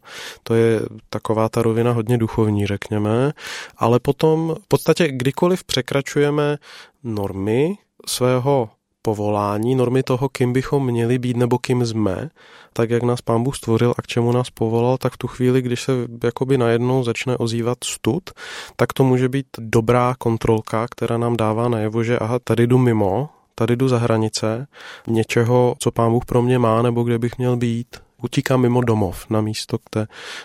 To 0.44 0.54
je 0.54 0.82
taková 1.10 1.50
ta 1.50 1.62
rovina 1.62 1.92
hodně 1.92 2.18
duchovní, 2.18 2.68
řekněme, 2.68 3.34
ale 3.78 4.00
potom 4.00 4.56
v 4.64 4.68
podstatě 4.68 5.08
kdykoliv 5.08 5.64
překračujeme 5.64 6.58
normy 7.04 7.78
svého 8.06 8.70
povolání, 9.08 9.76
normy 9.76 10.04
toho, 10.04 10.30
kým 10.30 10.54
bychom 10.54 10.86
měli 10.86 11.20
být 11.20 11.38
nebo 11.38 11.58
kým 11.58 11.86
jsme, 11.86 12.30
tak 12.74 12.90
jak 12.90 13.04
nás 13.04 13.22
pán 13.22 13.44
Bůh 13.44 13.56
stvořil 13.56 13.94
a 13.98 14.02
k 14.02 14.08
čemu 14.08 14.32
nás 14.32 14.50
povolal, 14.50 14.98
tak 14.98 15.14
v 15.14 15.18
tu 15.18 15.28
chvíli, 15.28 15.62
když 15.62 15.82
se 15.82 15.92
jakoby 16.24 16.58
najednou 16.58 17.04
začne 17.04 17.38
ozývat 17.38 17.78
stud, 17.84 18.30
tak 18.76 18.94
to 18.94 19.04
může 19.04 19.30
být 19.30 19.48
dobrá 19.60 20.16
kontrolka, 20.20 20.88
která 20.92 21.18
nám 21.18 21.38
dává 21.38 21.70
najevo, 21.70 22.04
že 22.04 22.20
aha, 22.20 22.40
tady 22.44 22.68
jdu 22.68 22.78
mimo, 22.78 23.30
tady 23.56 23.76
jdu 23.76 23.88
za 23.88 23.98
hranice 23.98 24.68
něčeho, 25.08 25.76
co 25.80 25.92
pán 25.92 26.12
Bůh 26.12 26.26
pro 26.26 26.42
mě 26.42 26.60
má, 26.60 26.82
nebo 26.82 27.04
kde 27.04 27.20
bych 27.20 27.38
měl 27.38 27.58
být. 27.58 27.88
Utíkám 28.24 28.62
mimo 28.62 28.82
domov, 28.82 29.26
na 29.30 29.42
místo, 29.42 29.78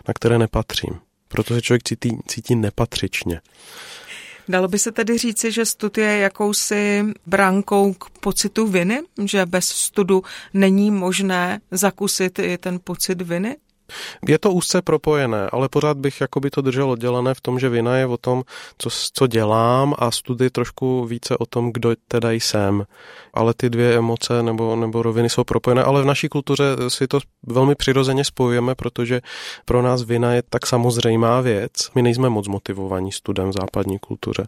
na 0.09 0.14
které 0.14 0.38
nepatřím. 0.38 1.00
Protože 1.28 1.62
člověk 1.62 1.83
cítí, 1.83 2.19
cítí 2.26 2.54
nepatřičně. 2.54 3.40
Dalo 4.52 4.68
by 4.68 4.78
se 4.78 4.92
tedy 4.92 5.18
říci, 5.18 5.52
že 5.52 5.66
stud 5.66 5.99
je 5.99 6.18
jakousi 6.18 7.04
bránkou 7.26 7.92
k 7.94 8.11
pocitu 8.11 8.66
viny, 8.66 9.02
že 9.25 9.47
bez 9.47 9.68
studu 9.68 10.23
není 10.54 10.90
možné 10.90 11.61
zakusit 11.71 12.38
i 12.38 12.59
ten 12.59 12.80
pocit 12.85 13.23
viny? 13.23 13.56
Je 14.28 14.38
to 14.38 14.52
úzce 14.52 14.82
propojené, 14.82 15.49
ale 15.52 15.68
pořád 15.68 15.96
bych 15.96 16.20
jakoby 16.20 16.50
to 16.50 16.61
držel 16.62 16.90
oddělené 16.90 17.34
v 17.34 17.40
tom, 17.40 17.58
že 17.58 17.68
vina 17.68 17.96
je 17.96 18.06
o 18.06 18.16
tom, 18.16 18.42
co, 18.78 18.90
co 19.12 19.26
dělám 19.26 19.94
a 19.99 20.11
studie 20.11 20.50
trošku 20.50 21.04
více 21.04 21.37
o 21.37 21.46
tom, 21.46 21.72
kdo 21.72 21.94
teda 22.08 22.30
jsem. 22.30 22.84
Ale 23.34 23.54
ty 23.54 23.70
dvě 23.70 23.96
emoce 23.96 24.42
nebo, 24.42 24.76
nebo 24.76 25.02
roviny 25.02 25.30
jsou 25.30 25.44
propojené, 25.44 25.82
ale 25.82 26.02
v 26.02 26.06
naší 26.06 26.28
kultuře 26.28 26.64
si 26.88 27.06
to 27.06 27.18
velmi 27.46 27.75
přirozeně 27.75 28.25
spojujeme, 28.25 28.75
protože 28.75 29.20
pro 29.64 29.82
nás 29.82 30.02
vina 30.02 30.32
je 30.32 30.42
tak 30.50 30.66
samozřejmá 30.66 31.40
věc. 31.40 31.72
My 31.94 32.02
nejsme 32.02 32.28
moc 32.28 32.49
motivovaní 32.49 33.12
studem 33.12 33.50
v 33.50 33.52
západní 33.52 33.99
kultuře 33.99 34.46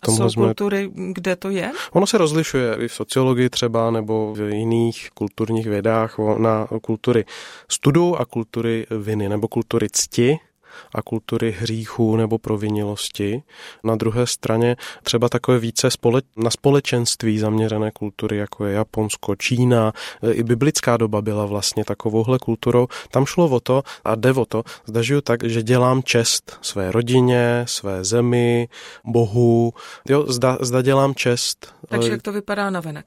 tomhle 0.00 0.30
jsou 0.30 0.40
kultury, 0.40 0.90
kde 1.12 1.36
to 1.36 1.50
je? 1.50 1.72
Ono 1.92 2.06
se 2.06 2.18
rozlišuje 2.18 2.76
i 2.80 2.88
v 2.88 2.92
sociologii 2.94 3.50
třeba 3.50 3.90
nebo 3.90 4.34
v 4.34 4.40
jiných 4.40 5.10
kulturních 5.14 5.66
vědách 5.66 6.18
na 6.38 6.68
kultury 6.82 7.24
studu 7.68 8.16
a 8.16 8.24
kultury 8.24 8.86
viny 8.90 9.28
nebo 9.28 9.48
kultury 9.48 9.88
cti 9.92 10.38
a 10.94 11.02
kultury 11.02 11.56
hříchů 11.58 12.16
nebo 12.16 12.38
provinilosti. 12.38 13.42
Na 13.84 13.96
druhé 13.96 14.26
straně 14.26 14.76
třeba 15.02 15.28
takové 15.28 15.58
více 15.58 15.88
společ- 15.88 16.24
na 16.36 16.50
společenství 16.50 17.38
zaměřené 17.38 17.90
kultury, 17.90 18.36
jako 18.36 18.64
je 18.64 18.74
Japonsko, 18.74 19.36
Čína, 19.36 19.92
i 20.32 20.42
biblická 20.42 20.96
doba 20.96 21.22
byla 21.22 21.46
vlastně 21.46 21.84
takovouhle 21.84 22.38
kulturou. 22.38 22.86
Tam 23.10 23.26
šlo 23.26 23.48
o 23.48 23.60
to 23.60 23.82
a 24.04 24.14
jde 24.14 24.32
o 24.32 24.44
to, 24.44 24.62
zda 24.86 25.02
žiju 25.02 25.20
tak, 25.20 25.44
že 25.44 25.62
dělám 25.62 26.02
čest 26.02 26.58
své 26.62 26.92
rodině, 26.92 27.64
své 27.68 28.04
zemi, 28.04 28.68
Bohu, 29.04 29.72
jo, 30.08 30.24
zda, 30.28 30.58
zda 30.60 30.82
dělám 30.82 31.14
čest. 31.14 31.74
Takže 31.88 32.10
jak 32.10 32.22
to 32.22 32.32
vypadá 32.32 32.70
na 32.70 32.80
venek? 32.80 33.06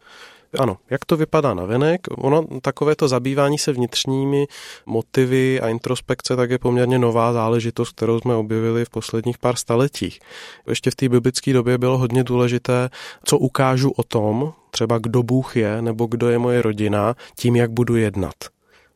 Ano, 0.60 0.78
jak 0.90 1.06
to 1.06 1.18
vypadá 1.18 1.54
na 1.54 1.66
venek? 1.66 2.02
Ono, 2.18 2.46
takové 2.62 2.96
to 2.96 3.08
zabývání 3.08 3.58
se 3.58 3.72
vnitřními 3.72 4.48
motivy 4.86 5.62
a 5.62 5.70
introspekce, 5.70 6.36
tak 6.36 6.50
je 6.50 6.60
poměrně 6.60 7.00
nová 7.00 7.34
záležitost, 7.34 7.90
kterou 7.90 8.20
jsme 8.20 8.36
objevili 8.36 8.86
v 8.86 8.90
posledních 8.90 9.38
pár 9.38 9.56
staletích. 9.56 10.20
Ještě 10.68 10.92
v 10.92 10.96
té 10.96 11.10
biblické 11.10 11.54
době 11.54 11.78
bylo 11.78 11.98
hodně 11.98 12.24
důležité, 12.24 12.90
co 13.26 13.38
ukážu 13.38 13.92
o 13.92 14.04
tom, 14.04 14.54
třeba 14.72 14.98
kdo 14.98 15.24
Bůh 15.24 15.58
je, 15.58 15.82
nebo 15.82 16.06
kdo 16.06 16.30
je 16.30 16.40
moje 16.40 16.62
rodina, 16.62 17.16
tím, 17.38 17.56
jak 17.56 17.72
budu 17.72 17.96
jednat. 17.96 18.53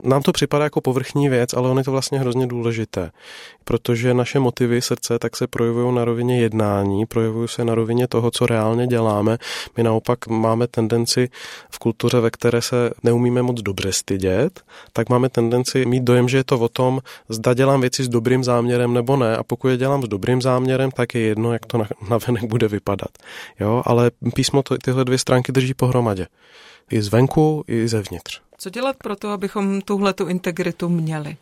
Nám 0.08 0.22
to 0.22 0.32
připadá 0.32 0.64
jako 0.64 0.82
povrchní 0.82 1.30
věc, 1.30 1.54
ale 1.54 1.70
on 1.70 1.78
je 1.78 1.84
to 1.84 1.92
vlastně 1.92 2.20
hrozně 2.20 2.48
důležité, 2.48 3.12
protože 3.64 4.14
naše 4.14 4.40
motivy 4.40 4.82
srdce 4.82 5.20
tak 5.20 5.38
se 5.38 5.48
projevují 5.48 5.96
na 5.96 6.06
rovině 6.06 6.42
jednání, 6.42 7.06
projevují 7.06 7.48
se 7.48 7.66
na 7.66 7.76
rovině 7.76 8.08
toho, 8.08 8.32
co 8.32 8.46
reálně 8.46 8.88
děláme. 8.88 9.38
My 9.78 9.84
naopak 9.84 10.28
máme 10.28 10.68
tendenci 10.68 11.30
v 11.70 11.80
kultuře, 11.80 12.20
ve 12.20 12.32
které 12.32 12.62
se 12.62 12.90
neumíme 13.04 13.42
moc 13.42 13.62
dobře 13.62 13.94
stydět, 13.94 14.62
tak 14.94 15.10
máme 15.10 15.30
tendenci 15.30 15.86
mít 15.86 16.04
dojem, 16.04 16.30
že 16.30 16.38
je 16.38 16.44
to 16.44 16.60
o 16.60 16.70
tom, 16.70 17.00
zda 17.30 17.54
dělám 17.54 17.82
věci 17.82 18.04
s 18.04 18.10
dobrým 18.10 18.44
záměrem 18.44 18.94
nebo 18.94 19.18
ne. 19.18 19.38
A 19.38 19.44
pokud 19.44 19.68
je 19.68 19.78
dělám 19.78 20.04
s 20.04 20.08
dobrým 20.08 20.42
záměrem, 20.42 20.92
tak 20.92 21.16
je 21.16 21.22
jedno, 21.22 21.54
jak 21.54 21.66
to 21.66 21.78
na, 21.78 21.88
venek 22.28 22.44
bude 22.44 22.68
vypadat. 22.68 23.10
Jo, 23.60 23.84
ale 23.86 24.12
písmo 24.34 24.64
to, 24.64 24.78
tyhle 24.78 25.06
dvě 25.06 25.18
stránky 25.18 25.52
drží 25.52 25.74
pohromadě. 25.74 26.28
I 26.92 27.02
zvenku, 27.02 27.64
i 27.68 27.88
zevnitř. 27.88 28.42
Co 28.58 28.70
dělat 28.70 28.96
pro 28.98 29.16
to, 29.16 29.30
abychom 29.30 29.82
tuhle 29.82 30.14
tu 30.14 30.28
integritu 30.28 30.90
měli? 30.90 31.38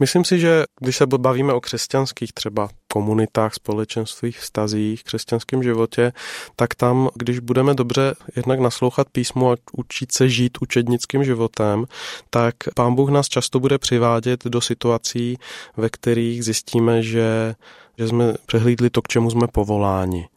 Myslím 0.00 0.24
si, 0.24 0.38
že 0.38 0.64
když 0.80 0.96
se 0.96 1.06
bavíme 1.06 1.52
o 1.52 1.60
křesťanských 1.60 2.32
třeba 2.32 2.68
komunitách, 2.92 3.54
společenstvích, 3.54 4.38
vztazích, 4.38 5.04
křesťanském 5.04 5.62
životě, 5.62 6.12
tak 6.56 6.74
tam, 6.74 7.08
když 7.14 7.38
budeme 7.38 7.74
dobře 7.74 8.14
jednak 8.36 8.60
naslouchat 8.60 9.08
písmu 9.12 9.52
a 9.52 9.56
učit 9.72 10.12
se 10.12 10.28
žít 10.28 10.58
učednickým 10.60 11.24
životem, 11.24 11.84
tak 12.30 12.54
pán 12.74 12.94
Bůh 12.94 13.10
nás 13.10 13.28
často 13.28 13.60
bude 13.60 13.78
přivádět 13.78 14.44
do 14.44 14.60
situací, 14.60 15.38
ve 15.76 15.88
kterých 15.88 16.44
zjistíme, 16.44 17.02
že, 17.02 17.54
že 17.98 18.08
jsme 18.08 18.34
přehlídli 18.46 18.90
to, 18.90 19.02
k 19.02 19.08
čemu 19.08 19.30
jsme 19.30 19.46
povoláni 19.46 20.28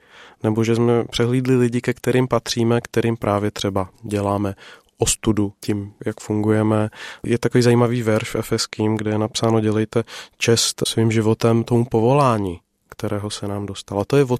nebo 0.44 0.64
že 0.64 0.76
jsme 0.76 1.04
přehlídli 1.04 1.58
lidi, 1.58 1.82
ke 1.82 1.94
kterým 1.94 2.28
patříme, 2.28 2.82
kterým 2.82 3.18
právě 3.18 3.52
třeba 3.52 3.90
děláme 4.04 4.56
ostudu 4.98 5.54
tím, 5.60 5.94
jak 6.06 6.20
fungujeme. 6.20 6.90
Je 7.24 7.38
takový 7.38 7.62
zajímavý 7.62 8.02
verš 8.04 8.30
v 8.30 8.36
Efeským, 8.36 8.98
kde 8.98 9.12
je 9.12 9.18
napsáno 9.18 9.60
dělejte 9.60 10.04
čest 10.38 10.84
svým 10.88 11.12
životem 11.12 11.64
tomu 11.64 11.86
povolání, 11.86 12.60
kterého 12.90 13.30
se 13.30 13.48
nám 13.48 13.66
dostalo. 13.66 14.06
To 14.06 14.18
je 14.18 14.24
v 14.24 14.32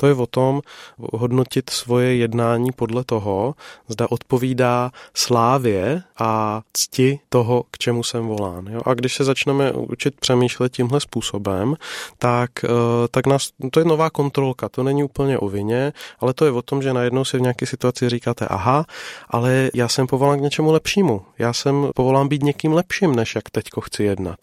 to 0.00 0.06
je 0.06 0.14
o 0.14 0.26
tom 0.26 0.60
hodnotit 0.98 1.70
svoje 1.70 2.16
jednání 2.16 2.72
podle 2.72 3.04
toho, 3.04 3.54
zda 3.88 4.06
odpovídá 4.10 4.90
slávě 5.14 6.02
a 6.18 6.62
cti 6.72 7.20
toho, 7.28 7.64
k 7.70 7.78
čemu 7.78 8.02
jsem 8.02 8.26
volán. 8.26 8.66
Jo? 8.66 8.80
A 8.84 8.94
když 8.94 9.14
se 9.14 9.24
začneme 9.24 9.72
učit 9.72 10.14
přemýšlet 10.20 10.72
tímhle 10.72 11.00
způsobem, 11.00 11.74
tak, 12.18 12.50
eh, 12.64 12.68
tak 13.10 13.26
nás, 13.26 13.48
to 13.70 13.80
je 13.80 13.84
nová 13.84 14.10
kontrolka. 14.10 14.68
To 14.68 14.82
není 14.82 15.04
úplně 15.04 15.38
o 15.38 15.48
vině, 15.48 15.92
ale 16.20 16.34
to 16.34 16.44
je 16.44 16.50
o 16.50 16.62
tom, 16.62 16.82
že 16.82 16.92
najednou 16.92 17.24
si 17.24 17.38
v 17.38 17.40
nějaké 17.40 17.66
situaci 17.66 18.08
říkáte, 18.08 18.46
aha, 18.46 18.84
ale 19.30 19.70
já 19.74 19.88
jsem 19.88 20.06
povolán 20.06 20.38
k 20.38 20.42
něčemu 20.42 20.72
lepšímu. 20.72 21.22
Já 21.38 21.52
jsem 21.52 21.90
povolán 21.94 22.28
být 22.28 22.42
někým 22.42 22.72
lepším, 22.72 23.16
než 23.16 23.34
jak 23.34 23.50
teďko 23.50 23.80
chci 23.80 24.02
jednat. 24.02 24.38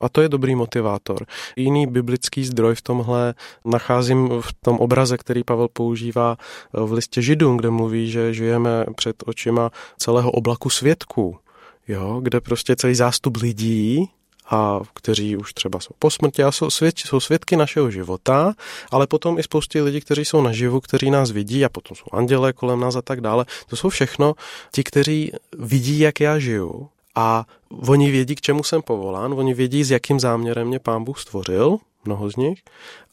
A 0.00 0.08
to 0.08 0.20
je 0.20 0.28
dobrý 0.28 0.54
motivátor. 0.54 1.26
Jiný 1.56 1.86
biblický 1.86 2.44
zdroj 2.44 2.74
v 2.74 2.82
tomhle 2.82 3.34
nacházím 3.64 4.28
v 4.40 4.52
tom 4.60 4.78
obrazu 4.78 4.99
obraze, 5.00 5.16
který 5.16 5.44
Pavel 5.44 5.68
používá 5.68 6.36
eh, 6.38 6.80
v 6.80 6.92
listě 6.92 7.22
Židům, 7.22 7.56
kde 7.56 7.70
mluví, 7.70 8.10
že 8.10 8.34
žijeme 8.34 8.84
před 8.96 9.16
očima 9.26 9.70
celého 9.98 10.30
oblaku 10.30 10.70
svědků, 10.70 11.38
jo, 11.88 12.20
kde 12.22 12.40
prostě 12.40 12.76
celý 12.76 12.94
zástup 12.94 13.36
lidí, 13.36 14.10
a 14.50 14.80
kteří 14.94 15.36
už 15.36 15.54
třeba 15.54 15.80
jsou 15.80 15.94
po 15.98 16.10
smrti 16.10 16.42
a 16.42 16.52
jsou, 16.52 16.70
svěd, 16.70 16.98
jsou 16.98 17.20
svědky 17.20 17.56
našeho 17.56 17.90
života, 17.90 18.52
ale 18.90 19.06
potom 19.06 19.38
i 19.38 19.42
spoustě 19.42 19.82
lidí, 19.82 20.00
kteří 20.00 20.24
jsou 20.24 20.42
naživu, 20.42 20.80
kteří 20.80 21.10
nás 21.10 21.30
vidí 21.30 21.64
a 21.64 21.68
potom 21.68 21.96
jsou 21.96 22.06
andělé 22.12 22.52
kolem 22.52 22.80
nás 22.80 22.96
a 22.96 23.02
tak 23.02 23.20
dále. 23.20 23.46
To 23.70 23.76
jsou 23.76 23.88
všechno 23.88 24.34
ti, 24.74 24.82
kteří 24.84 25.32
vidí, 25.58 25.98
jak 25.98 26.20
já 26.20 26.38
žiju 26.38 26.88
a 27.14 27.46
oni 27.88 28.10
vědí, 28.10 28.34
k 28.34 28.40
čemu 28.40 28.62
jsem 28.62 28.82
povolán, 28.82 29.32
oni 29.32 29.54
vědí, 29.54 29.84
s 29.84 29.90
jakým 29.90 30.20
záměrem 30.20 30.66
mě 30.66 30.78
pán 30.78 31.04
Bůh 31.04 31.18
stvořil, 31.18 31.78
mnoho 32.04 32.30
z 32.30 32.36
nich, 32.36 32.62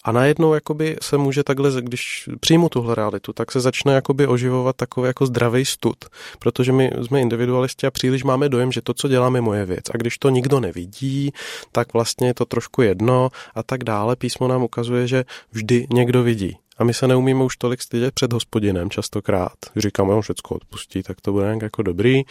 a 0.04 0.12
najednou 0.12 0.54
jakoby 0.54 0.98
se 1.02 1.18
může 1.18 1.44
takhle, 1.44 1.82
když 1.82 2.30
přijmu 2.40 2.70
tuhle 2.70 2.96
realitu, 2.96 3.34
tak 3.34 3.52
se 3.52 3.60
začne 3.60 3.94
jakoby 3.94 4.28
oživovat 4.28 4.76
takový 4.76 5.08
jako 5.08 5.26
zdravý 5.26 5.66
stud, 5.66 5.98
protože 6.40 6.72
my 6.72 6.92
jsme 7.02 7.22
individualisti 7.22 7.88
a 7.88 7.92
příliš 7.92 8.24
máme 8.24 8.50
dojem, 8.50 8.72
že 8.72 8.82
to, 8.82 8.94
co 8.94 9.08
děláme, 9.08 9.38
je 9.38 9.42
moje 9.42 9.66
věc. 9.66 9.84
A 9.94 9.98
když 9.98 10.18
to 10.18 10.30
nikdo 10.30 10.60
nevidí, 10.60 11.32
tak 11.72 11.94
vlastně 11.94 12.28
je 12.28 12.34
to 12.34 12.46
trošku 12.46 12.82
jedno 12.82 13.30
a 13.56 13.64
tak 13.64 13.84
dále. 13.84 14.16
Písmo 14.16 14.48
nám 14.48 14.64
ukazuje, 14.64 15.08
že 15.08 15.26
vždy 15.52 15.88
někdo 15.94 16.24
vidí 16.24 16.58
A 16.78 16.84
my 16.84 16.94
se 16.94 17.08
neumíme 17.08 17.44
už 17.44 17.58
tolik 17.58 17.82
stydět 17.82 18.14
před 18.14 18.34
hospodinem 18.34 18.90
častokrát. 18.90 19.58
Říkáme, 19.76 20.14
on 20.14 20.22
všecko 20.22 20.56
odpustí, 20.56 21.04
tak 21.04 21.22
to 21.22 21.32
bude 21.32 21.46
nějak 21.46 21.62
jako 21.62 21.84
dobrý. 21.84 22.24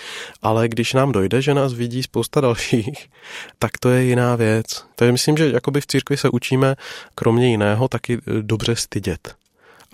Ale 0.43 0.69
když 0.69 0.93
nám 0.93 1.12
dojde, 1.12 1.43
že 1.43 1.55
nás 1.55 1.73
vidí 1.73 2.03
spousta 2.03 2.41
dalších, 2.47 3.09
tak 3.59 3.79
to 3.79 3.91
je 3.91 4.05
jiná 4.05 4.37
věc. 4.37 4.85
Takže 4.97 5.12
myslím, 5.12 5.37
že 5.37 5.50
jakoby 5.50 5.81
v 5.81 5.87
církvi 5.87 6.17
se 6.17 6.29
učíme 6.29 6.76
kromě 7.15 7.50
jiného 7.50 7.88
taky 7.88 8.19
dobře 8.41 8.76
stydět. 8.76 9.46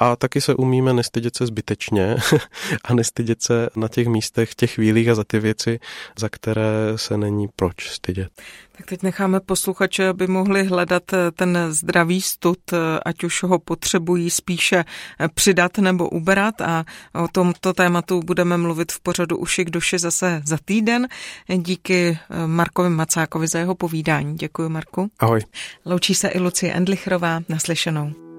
A 0.02 0.16
taky 0.16 0.40
se 0.40 0.54
umíme 0.54 0.92
nestydět 0.92 1.36
se 1.36 1.46
zbytečně 1.46 2.16
a 2.84 2.94
nestydět 2.94 3.42
se 3.42 3.68
na 3.76 3.88
těch 3.88 4.08
místech, 4.08 4.50
v 4.50 4.54
těch 4.54 4.74
chvílích 4.74 5.08
a 5.08 5.14
za 5.14 5.24
ty 5.24 5.38
věci, 5.38 5.80
za 6.18 6.28
které 6.28 6.92
se 6.96 7.16
není 7.16 7.48
proč 7.56 7.88
stydět. 7.88 8.28
Tak 8.72 8.86
teď 8.86 9.02
necháme 9.02 9.40
posluchače, 9.40 10.08
aby 10.08 10.26
mohli 10.26 10.64
hledat 10.64 11.12
eh, 11.12 11.30
ten 11.30 11.58
zdravý 11.68 12.22
stud, 12.22 12.58
eh, 12.72 12.76
ať 13.04 13.24
už 13.24 13.42
ho 13.42 13.58
potřebují 13.58 14.30
spíše 14.30 14.84
eh, 15.20 15.28
přidat 15.34 15.78
nebo 15.78 16.08
uberat 16.08 16.60
a 16.60 16.84
o 17.14 17.28
tomto 17.28 17.72
tématu 17.72 18.20
budeme 18.20 18.56
mluvit 18.56 18.92
v 18.92 19.00
pořadu 19.00 19.36
Uši 19.36 19.64
k 19.64 19.70
duši 19.70 19.98
zase 19.98 20.42
za 20.46 20.58
týden. 20.64 21.08
Díky 21.56 22.18
Markovi 22.46 22.90
Macákovi 22.90 23.46
za 23.46 23.58
jeho 23.58 23.74
povídání. 23.74 24.36
Děkuji, 24.36 24.68
Marku. 24.68 25.10
Ahoj. 25.18 25.40
Loučí 25.86 26.14
se 26.14 26.28
i 26.28 26.38
Lucie 26.38 26.72
Endlichrová. 26.72 27.40
Naslyšenou. 27.48 28.31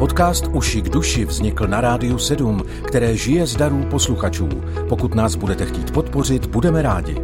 Podcast 0.00 0.48
Uši 0.52 0.82
k 0.82 0.88
duši 0.88 1.24
vznikl 1.24 1.66
na 1.66 1.80
Rádiu 1.80 2.18
7, 2.18 2.62
které 2.86 3.16
žije 3.16 3.46
z 3.46 3.56
darů 3.56 3.86
posluchačů. 3.90 4.48
Pokud 4.88 5.14
nás 5.14 5.34
budete 5.34 5.66
chtít 5.66 5.90
podpořit, 5.90 6.46
budeme 6.46 6.82
rádi. 6.82 7.16